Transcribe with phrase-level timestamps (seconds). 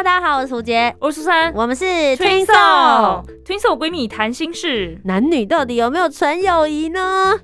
[0.00, 4.98] Hello，大家好，我是涂杰，我是苏珊，我们是 Twinkle Twinkle 闺蜜谈心事。
[5.04, 7.38] 男女到底有没有纯友谊呢？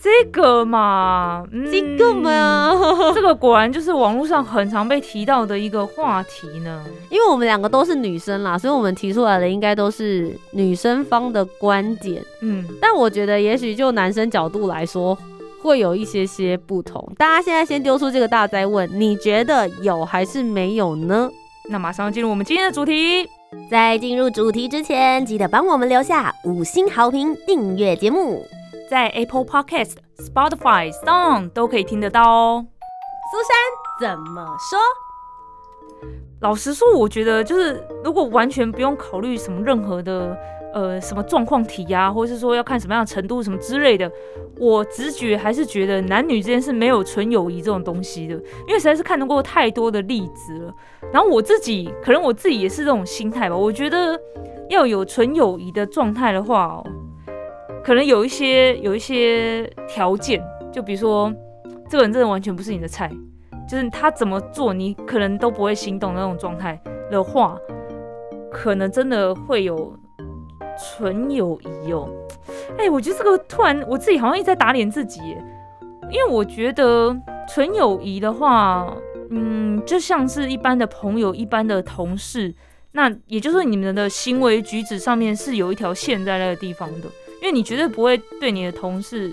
[0.00, 2.72] 这个嘛，这个嘛，
[3.14, 6.82] 这个果然就是网络上很常被提到的一个话题呢。
[7.10, 12.24] 因为我们两个都是女生啦，所以我们提出来的应该都是女生方的观点。
[12.40, 15.18] 嗯，但我觉得也许就男生角度来说。
[15.62, 17.12] 会有一些些不同。
[17.16, 21.30] 大家现在先丢出这个大灾问：你觉得有还是没有呢？
[21.70, 23.28] 那马上进入我们今天的主题。
[23.70, 28.44] 在进入主题之前，记得帮我们留下五星好评，订阅节目，
[28.90, 32.66] 在 Apple Podcast、Spotify、Song 都可以听得到哦。
[33.30, 34.78] 苏珊怎么说？
[36.40, 40.36] 老实说，我觉得就是如果完全不用考虑什么任何的。
[40.74, 44.10] 呃，什么状况题啊，或者是说要看什么样的程度什么之类的，
[44.58, 48.34] 我直觉还是觉得男女之间是没有纯友谊这种东西的，
[48.66, 50.74] 因为实在是看到过太多的例子了。
[51.10, 53.56] 然后我自己，可能我自己也是这种心态吧。
[53.56, 54.18] 我觉得
[54.68, 56.82] 要有纯友谊的状态的话，
[57.82, 61.32] 可能有一些有一些条件，就比如说
[61.88, 63.10] 这个人真的完全不是你的菜，
[63.66, 66.78] 就是他怎么做你可能都不会心动那种状态
[67.10, 67.56] 的话，
[68.52, 69.96] 可能真的会有。
[70.78, 72.08] 纯友谊哦，
[72.78, 75.20] 哎，我觉得这个突然我自己好像一直在打脸自己，
[76.10, 77.14] 因为我觉得
[77.48, 78.86] 纯友谊的话，
[79.30, 82.54] 嗯，就像是一般的朋友、一般的同事，
[82.92, 87.08] 那也就是你们的行为举止上面是有一条线在那个地方的，
[87.42, 89.32] 因为你绝对不会对你的同事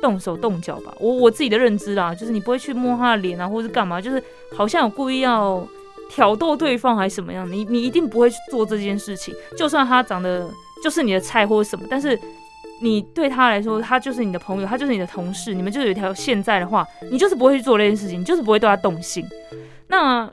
[0.00, 0.94] 动手动脚吧？
[1.00, 4.22] 我我自己的认知啦，就是你不会去摸他的脸啊，或者是干嘛，就是
[4.56, 5.66] 好像有故意要
[6.08, 10.48] 挑逗对方还是什么样，你你一定不会去做这件事情，就算他长得。
[10.84, 12.18] 就是你的菜或者什么，但是
[12.82, 19.24] 你对他来说，他就是你的朋友，他就是你的同事，你们就是有一条线在的话，你就是不会去做那件事情，你就是不会对他动心。
[19.88, 20.30] 那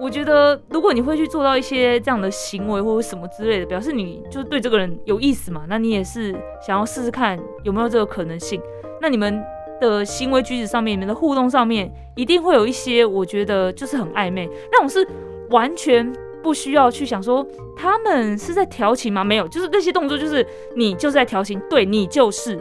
[0.00, 5.64] 我觉得，如果你会去做到一些这样的行为或者什么之类的，表示你就是对这个人有意思嘛？
[5.68, 6.32] 那你也是
[6.64, 8.62] 想要试试看有没有这个可能性。
[9.00, 9.42] 那你们
[9.80, 15.04] 的行为举止上面，你们的互动上面，一定会有一些，我觉得就是很暧昧，那种是
[15.50, 16.12] 完全。
[16.44, 17.44] 不需要去想说
[17.74, 19.24] 他们是在调情吗？
[19.24, 20.46] 没有，就是那些动作，就是
[20.76, 22.54] 你就是在调情，对你就是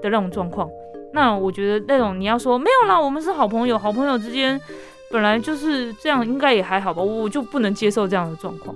[0.00, 0.70] 的那种状况。
[1.12, 4.58] 那我觉得那种你要说没有啦，我们是好朋友，好朋友之间
[5.10, 7.02] 本来就是这样，应该也还好吧。
[7.02, 8.74] 我就不能接受这样的状况。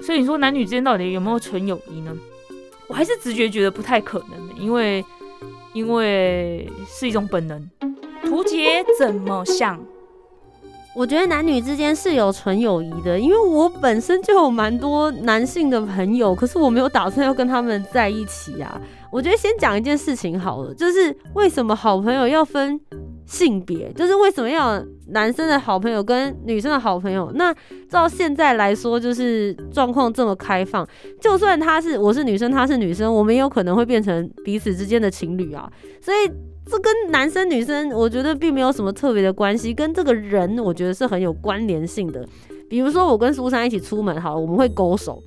[0.00, 2.16] 所以你说男女之间到底有没有纯友谊呢？
[2.88, 5.04] 我还是直觉觉得不太可能的，因为
[5.74, 7.70] 因为是一种本能。
[8.24, 9.78] 图杰怎么想？
[10.96, 18.80] 我觉得男女之间是有纯友谊的，因为我本身就有蛮多男性的朋友，可是我没有打算要跟他们在一起啊。
[19.10, 22.80] 我觉得先讲一件事情好了，就是为什么好朋友要分
[23.26, 27.30] 性别，就是为什么要男生的好朋友跟女生的好朋友？
[27.34, 27.54] 那
[27.88, 30.86] 照现在来说，就是状况这么开放，
[31.20, 35.70] 就算他是我是女生，他是女生，我们有可能会变成彼此之间的情侣啊，
[36.00, 36.30] 所以。
[36.66, 42.26] 这跟男生女生，我觉得并没有什么特别的关系，跟这个人，我觉得是很有关联性的。
[42.70, 45.22] 比如说，我跟苏珊一起出门，好，我们会勾手；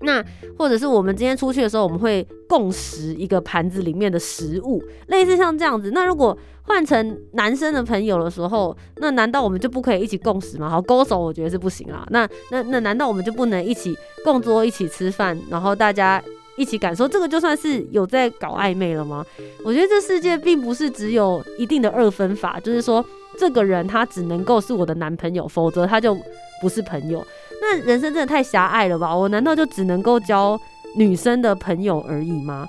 [0.00, 0.24] 那
[0.58, 5.90] 或者是我们今天出去的时候，我们会共食一个盘子里面的食物，类似像这样子。
[5.92, 10.68] 那如果换成男生的朋友的时候，那难道我们就不可以一起共食吗？
[10.68, 12.06] 好，勾手我觉得是不行啊。
[12.10, 16.22] 那那那难道我们就不能一起共桌一起吃饭，然后大家？
[16.56, 19.24] 一起感受这个就算是有在搞暧昧了吗？
[19.64, 23.02] 我觉得这世界并不是只有一定的二分法，就是说
[23.38, 26.14] 这个人他只能够是我的男朋友，否则他就
[26.60, 27.24] 不是朋友。
[27.60, 29.14] 那人生真的太狭隘了吧？
[29.14, 30.58] 我难道就只能够交
[30.96, 32.66] 女生的朋友而已吗？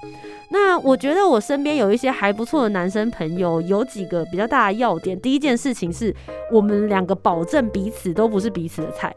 [0.49, 5.19] 那我觉得我身边有一些还不错的男生朋友，有几个比较大的要点。
[5.19, 6.13] 第一件事情是
[6.51, 9.15] 我们两个保证彼此都不是彼此的菜。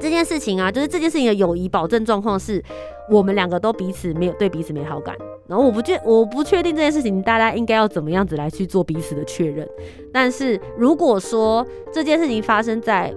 [0.00, 2.62] 这件事情啊，就是这件事情的友谊保证状况是，
[3.08, 5.16] 我们两个都彼此没有对彼此没好感。
[5.46, 9.66] 然后我不确我不确定这件事情，大家应该要怎么样子来去做彼此的确认。
[10.12, 13.14] 但是如果说这件事情发生在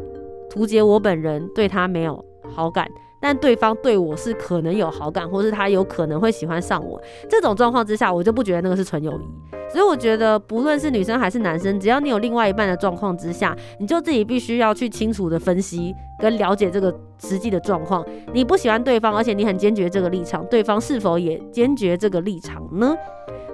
[0.49, 2.23] 图杰我本人对他没有
[2.53, 2.87] 好感，
[3.21, 9.49] 但对方对我是可能有好感，或是他有可能会喜欢上我，这种状况之下，我就不觉得那个是纯友谊。
[9.71, 18.03] 所以我觉得，不论是女生还是男生，只要你有另外一半的状况之下，你就自己必须要去清楚的分析跟了解这个实际的状况。
[18.33, 22.95] 你不喜欢对方，而且你很坚决这个立场，对方是否也坚决这个立场呢？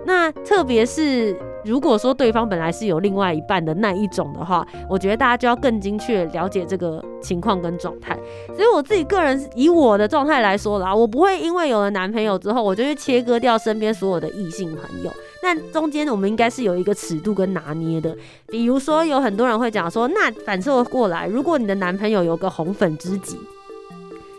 [0.06, 8.16] 那特别是如果说对方本来是有另外一半的那一种的话，我觉得大家就要更精确了解这个情况跟状态。
[8.56, 15.12] 所以我自己个人以我的状态来说啦，我不会因为有了男朋友之后，我就去切割掉身边所有的异性朋友。
[15.42, 18.16] 那中间我们应该是有一个尺度跟拿捏的。
[18.48, 23.38] 比如说有很多人会讲说，那反射过来，如果你的男朋友有个红粉知己，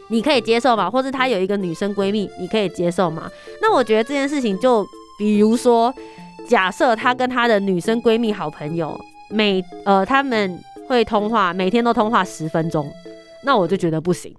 [0.09, 0.89] 你可以接受吗？
[0.89, 3.29] 或者他有一个女生闺蜜，你可以接受吗？
[3.61, 4.87] 那我觉得这件事情就。
[5.19, 5.91] 比如说，
[6.49, 8.99] 假设他跟他的女生闺蜜好朋友，
[9.31, 10.59] 每呃他们
[10.89, 12.87] 会通话，每天都通话十分钟，
[13.45, 14.35] 那我就觉得不行。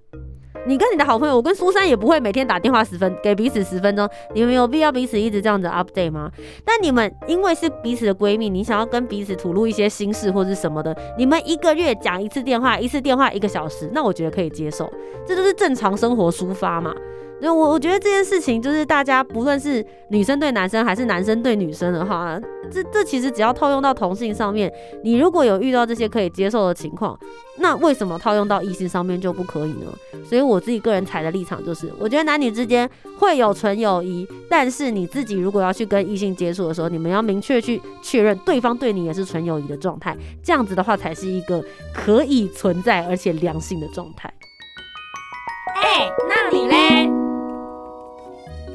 [0.66, 6.30] 你跟你的好朋友，我跟苏珊也不会每天打电话十分给彼此十分钟，你们有必要彼此一直这样子 update 吗？
[6.64, 14.92] 但你们因为是彼此的闺蜜，你想要跟彼此吐露一些心事或者什么的，你们一个月讲一次电话，一次电话一个小时，那我觉得可以接受，
[15.26, 16.94] 这就是正常生活抒发嘛。
[17.40, 22.40] 那我我觉得这件事情就是大家不论是女生对男生还是男生对女生的话，
[22.70, 24.72] 这这其实只要套用到同性上面，
[25.04, 27.16] 你如果有遇到这些可以接受的情况，
[27.58, 29.86] 那为什么套用到异性上面就不可以呢？
[30.28, 32.88] 所以我自己个人采的立场就是，我觉得男女之间
[33.18, 41.64] 会有纯友谊，但是你自己如果要去跟异性接触的时候，你们要明确去确认对方对你也是纯友谊的状态，这样子的话才是一个
[41.94, 44.28] 可以存在而且良性的状态。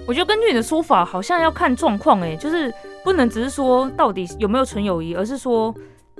[0.05, 2.73] 我觉得根据你的说法，好像要看状况，哎，就是
[3.03, 5.73] 不能只是说到底有没有纯友谊，而是说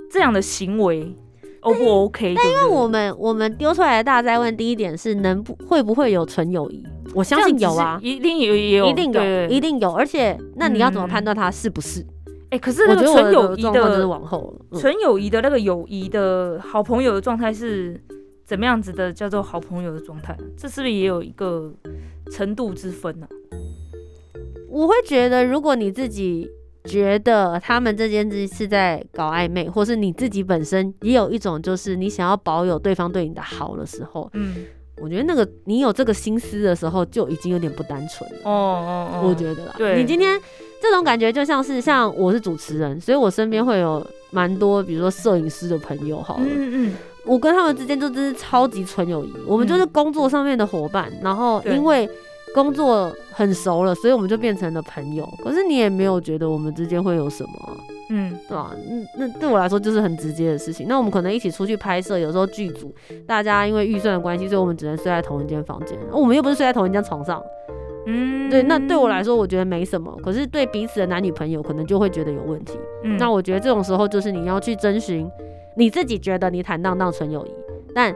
[0.09, 1.13] 这样的行为
[1.59, 2.33] O 不 OK？
[2.35, 6.81] 但因为我们我们丢出来的大灾问，第一点是能不会不会有纯友谊？
[7.13, 9.91] 我相信有啊，一定有也有，一定有，一定有。
[9.91, 12.05] 而且那你要怎么判断他是不是？
[12.51, 18.01] 哎，可是那个纯友谊的往后纯友谊的那个友谊的好朋友的状态是
[18.53, 19.11] 怎么样子的？
[19.11, 21.73] 叫做好朋友的状态，这是不是也有一个
[22.31, 23.27] 程度之分呢？
[24.69, 26.47] 我会觉得，如果你自己
[26.85, 34.53] 觉得他们这件事是在搞暧昧，或是你自己本身也有一种就是你想要保有对方对你的好的时候，嗯，
[35.01, 38.37] 我觉得那个你有这个心思的时候，就已经有点不单纯了。
[38.43, 40.39] 哦哦哦，我觉得啦，对你今天
[40.79, 46.93] 这种感觉就像是像我是主持人，所以我身边会有蛮多，比如说摄影师的朋友，好了，嗯嗯，
[47.25, 52.09] 我跟他们之间就真是超级纯友谊，我们就是工作上面的伙伴，然后因为。
[52.53, 55.27] 工作很熟了，所以我们就变成了朋友。
[55.43, 57.77] 可是你也没有觉得我们之间会有什么，
[58.11, 58.69] 嗯，对吧？
[58.75, 60.85] 嗯，那对我来说就是很直接的事情。
[60.87, 62.93] 那我们可能一起出去拍摄，有时候剧组
[63.25, 65.97] 大家因为预算的关系，所以我们只能睡在同一间房间。
[66.11, 67.41] 我们又不是睡在同一张床上，
[68.05, 68.61] 嗯，对。
[68.61, 70.15] 那对我来说，我觉得没什么。
[70.23, 72.77] 可是对彼此的男女朋友，可能就会觉得有问题。
[73.17, 75.27] 那我觉得这种时候，就是你要去征询
[75.77, 77.51] 你自己觉得你坦荡荡纯友谊，
[77.93, 78.13] 但。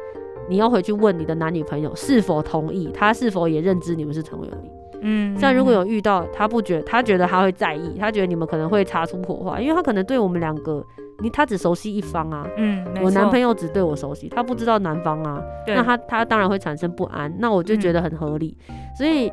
[0.49, 4.71] 你要回去问你的男女朋友是否同意，他是否也认知你们是纯友谊。
[5.01, 10.81] 嗯，像如果有遇到他不觉，他觉得他会在意，他觉得你们可能会擦出火花，因为他可能对我们两个，
[11.21, 12.47] 你他只熟悉一方啊。
[12.55, 15.43] 嗯，我男朋友只对我熟悉，他不知道男方啊。
[15.67, 18.57] 那他他当然会产生不安，那我就觉得很合理。
[18.97, 19.29] 所以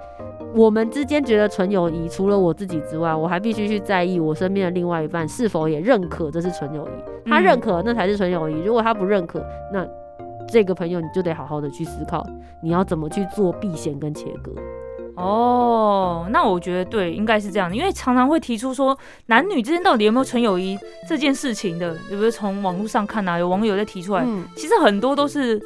[0.55, 7.29] 我们之间觉得纯友谊，除了我自己之外，我还必须去在意我身边的另外一半是否也认可这是纯友谊。
[7.29, 8.63] 他认可，那才是纯友谊。
[8.63, 9.87] 如果他不认可，那。
[10.47, 12.23] 这个朋友你就得好好的去思考，
[12.63, 14.53] 你要怎么去做避嫌跟切割。
[15.17, 18.97] 哦，那我觉得对，应该是这样的，因为常常会提出说
[19.27, 23.39] 男女之间到底有没有纯友谊这件事情的，有没有从网络上看啊？
[23.39, 24.23] 有网友在提出来，
[24.55, 25.59] 其实很多都是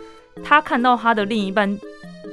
[0.44, 1.76] 他看到他的另一半。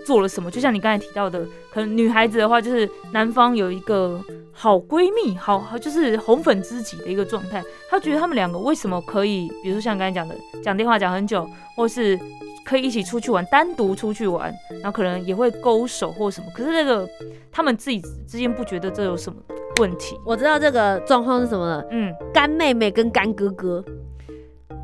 [0.06, 0.50] 做了什么？
[0.52, 4.20] 就像你刚才提到的，可能女孩子的话，就是男方有一个
[4.52, 7.64] 好闺蜜，好好就是红粉知己的一个状态。
[7.90, 12.20] 她觉得他们两个为什么可以，比如说像刚才讲的，讲电话讲很久，或是
[12.66, 16.48] 可以一起出去玩，单独出去玩，然后可能也会勾手或什么。
[16.54, 17.08] 可是那个
[17.52, 19.40] 他们自己之间不觉得这有什么
[19.80, 20.18] 问题。
[20.25, 23.84] 我知道这个状况是什么了，嗯，干妹妹跟干哥哥，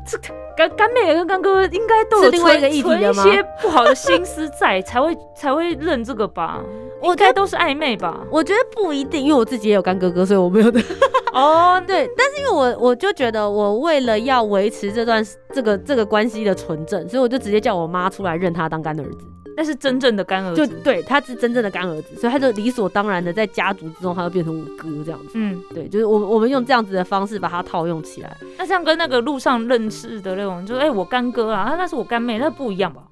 [0.06, 0.18] 这。
[0.56, 6.60] 干干妹跟干哥应该都有存存一些不好的心思在， 才会才会认这个吧？
[7.02, 8.20] 应该都是暧昧吧？
[8.30, 10.80] 我觉得不一定，因为我自己也有干哥哥，所以我没有的。
[11.32, 19.26] 哦， 对，但是因为我我就觉得，我为了要维持这段这个这个关系的纯正，所以我就直接叫我妈出来认他当干儿子。
[19.56, 25.32] 那是真正的干儿子，就对，他是真正的干儿子，所以他就理所当然的在家族之中，他就变成我哥这样子。
[25.34, 28.36] 嗯，对，就是我我们用这样子的方式把它套用起来。
[28.56, 33.02] 那像跟那个路上认识的那种，就哎我干哥啊，那是我干妹，那不一样吧？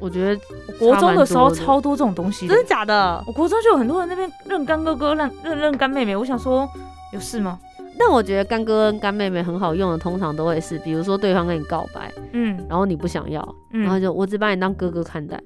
[0.00, 0.40] 我觉得
[0.78, 3.20] 国中的时候超多这种东西真的假的？
[3.26, 6.68] 我国中就有很多人那边认干哥哥、认认认干妹妹，我想说
[7.12, 7.58] 有事吗？
[7.98, 13.40] 但我觉得干哥跟干妹妹很好用的，通常都会是，比如说对方跟你告白，嗯然后你不想要，
[13.72, 15.36] 然后嗯，就我只把你当哥哥看待，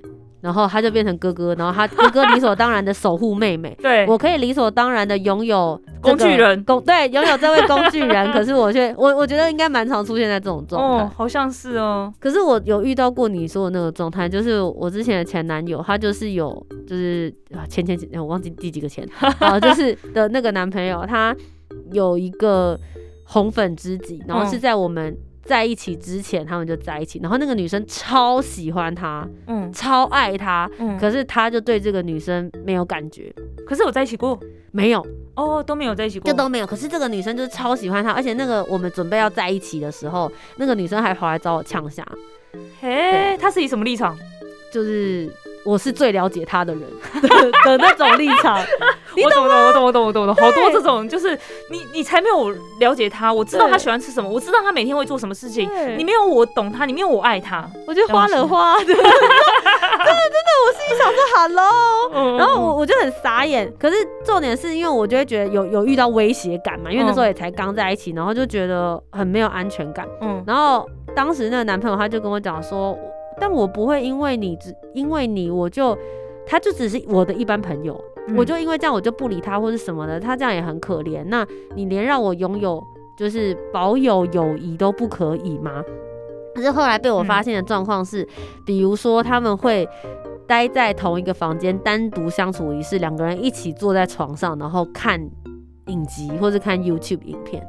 [0.42, 6.64] 然后他就变成哥哥，然后他哥哥理所当然的守护妹妹， 对，我可以理所当然的拥有这个工具人。
[6.64, 11.04] 工对拥有这位工具人， 可是我却我我觉得应该蛮常出现在这种状态。
[11.04, 16.50] 哦，好像是哦，可是我有遇到过你说的那个状态，就是我之前的前男友，他就是有
[16.87, 19.08] 就是啊前前前我忘记第几个前
[19.38, 21.34] 啊，就是的那个男朋友，他
[21.92, 22.76] 有一个
[23.33, 29.73] 红粉知己，然后是嗯在我们在一起之前，他们就在一起，然后那个女生超喜欢他，嗯。
[29.73, 33.35] 超爱他，嗯，可是他就对这个女生没有感觉，
[33.67, 34.39] 可是我在一起过？
[34.71, 36.67] 没有，哦，都没有在一起过，就都没有。
[36.67, 42.07] 可是这个女生就是超喜欢他，而且那个我们准备要在一起的时候，那个女生还跑来找我呛下，
[42.81, 44.15] 嘿，他是以什么立场？
[44.71, 45.31] 就是
[45.65, 46.83] 我是最了解她的人
[47.23, 47.29] 的
[47.65, 48.62] 的那种立场。
[49.14, 50.35] 你我懂了，我懂，我懂，我懂了。
[50.35, 51.38] 好多这种，就是
[51.71, 52.50] 你，你才没有
[52.81, 53.33] 了解他。
[53.33, 55.69] 我知道他喜欢吃什么，我知道他每天会做什么事情。
[55.97, 57.69] 你没有我懂他，你没有我爱他。
[57.87, 61.64] 我就花了花 的，真的真的，我心里想说 hello，
[62.14, 63.73] 嗯然后我我就很傻眼。
[63.78, 70.09] 可是重点是因为我就会觉得有有遇到威胁感嘛，因为那时候也才刚在一起，然后就觉得很没有安全感。
[70.21, 72.99] 嗯然后当时那个男朋友他就跟我讲说，
[73.38, 75.97] 但我不会因为你只因为你我就。
[76.45, 77.99] 他就只是我的一般朋友，
[78.29, 81.25] 嗯我就因为这样我就不理他或者什么的，他这样也很可怜。
[81.26, 82.83] 那你连让我拥有
[83.19, 85.83] 就是保有友谊都不可以吗？
[86.55, 88.26] 可是后来被我发现的状况是，
[88.64, 89.88] 比如说他们会
[90.47, 95.21] 待在同一个房间单独相处一室，两个人一起坐在床上，然后看
[95.87, 97.67] 影集或者看 YouTube 影片。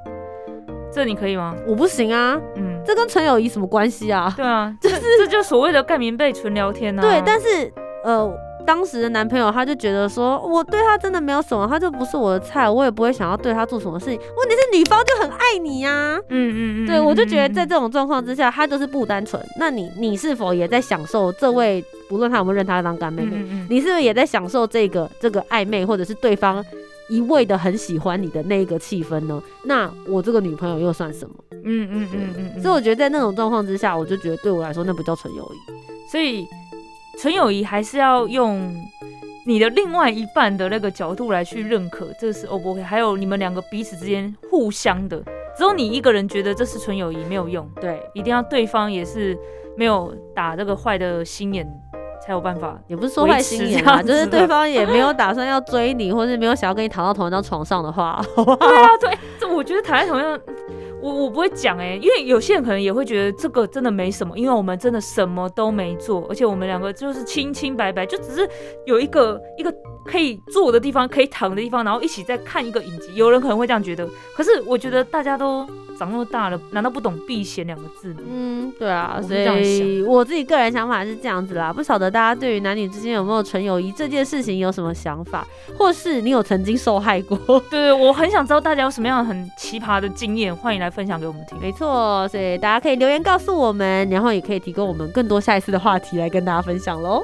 [0.91, 1.55] 这你可以吗？
[1.67, 4.31] 我不行啊，嗯，这跟纯友谊什么关系啊？
[4.37, 7.01] 对啊， 就是这就所谓的盖棉被纯聊天啊。
[7.01, 8.31] 对，但是呃。
[8.65, 14.17] 当时的男朋友他就觉得说，我对他真的没有什么，他就不是我的菜，我也不会想要对他做什么事情。
[14.17, 19.41] 问题是女方就很爱你呀、嗯嗯嗯，对，我就觉得在嗯这种状况之下，他就是不单纯。
[19.59, 26.63] 那你你是否也在享受这位，不论他有没有认他当干妹妹，嗯嗯你是不是也在享受这个这个暧昧，或者是对方
[27.09, 29.41] 一味的很喜欢你的那一个气氛呢？
[29.65, 31.35] 那我这个女朋友又算什么？
[31.51, 35.73] 嗯嗯嗯嗯嗯，所以我觉得在那种状况之下，我就觉得对我来说那不叫纯友谊。
[36.11, 36.45] 所以
[37.19, 38.73] 纯友谊还是要用
[39.45, 42.81] 你的另外一半的那个角度来去认可，这是 O 不 OK？
[42.81, 45.17] 还有你们两个彼此之间互相的，
[45.57, 49.37] 只有你一个人觉得这是纯友谊没有用，对，一定要对方也是
[49.77, 51.67] 没有打这个坏的心眼，
[52.25, 52.79] 才有办法。
[52.87, 58.57] 也不是说坏心眼啊，就是对方也没有打算要追你，或是没有想要跟你躺到同一张床上的话，好不好？
[58.57, 60.39] 对啊，对，这我觉得躺在同样，
[61.03, 68.49] 我我不会讲哎、因为有些人可能也会觉得这个真的没什么，因为我们真的什么都没做，而且我们两个就是清清白白，就只是
[68.85, 69.73] 有一个一个
[70.05, 73.15] 可以坐的地方，可以躺的地方，然后一起再看一个影集。
[73.15, 75.65] 有人可能会这样觉得，可是我觉得大家都
[75.97, 78.21] 长那么大了，难道不懂避嫌两个字吗？
[78.27, 87.37] 嗯，对啊，所以我自己个人想法是这样子啦，不晓得大家对于男女之间有没有纯友谊这件事情有什么想法，或是你有曾经受害过？
[87.69, 91.57] 对对，我很想知道大家有什么样很奇葩的经验，欢迎来分享给我们听。
[91.59, 97.23] 没错，所以大家可以留言告诉我们，然后也可以提供我们更多下一次的话题来跟大家分享喽。